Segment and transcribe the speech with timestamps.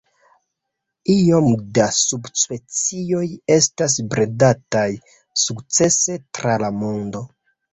[1.15, 3.23] Iom da subspecioj
[3.59, 4.89] estas bredataj
[5.43, 7.25] sukcese tra la mondo.